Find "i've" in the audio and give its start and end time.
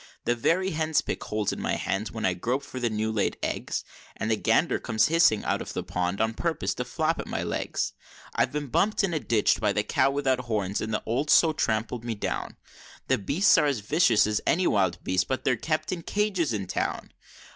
8.33-8.51